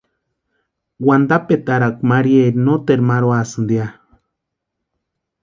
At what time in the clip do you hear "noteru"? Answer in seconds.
2.65-3.03